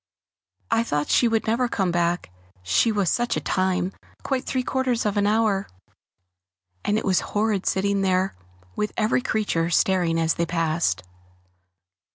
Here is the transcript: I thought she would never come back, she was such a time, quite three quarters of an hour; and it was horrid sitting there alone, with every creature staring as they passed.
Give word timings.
I 0.71 0.81
thought 0.81 1.09
she 1.11 1.27
would 1.27 1.45
never 1.45 1.67
come 1.67 1.91
back, 1.91 2.31
she 2.63 2.91
was 2.91 3.07
such 3.07 3.37
a 3.37 3.39
time, 3.39 3.91
quite 4.23 4.45
three 4.45 4.63
quarters 4.63 5.05
of 5.05 5.15
an 5.15 5.27
hour; 5.27 5.67
and 6.83 6.97
it 6.97 7.05
was 7.05 7.19
horrid 7.19 7.67
sitting 7.67 8.01
there 8.01 8.33
alone, 8.35 8.73
with 8.75 8.93
every 8.97 9.21
creature 9.21 9.69
staring 9.69 10.19
as 10.19 10.33
they 10.33 10.47
passed. 10.47 11.03